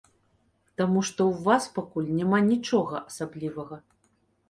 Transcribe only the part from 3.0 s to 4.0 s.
асаблівага.